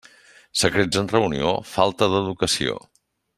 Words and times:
Secrets 0.61 0.97
en 1.01 1.09
reunió, 1.11 1.51
falta 1.73 2.09
d'educació. 2.15 2.75